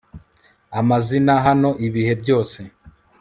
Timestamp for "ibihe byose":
1.87-2.59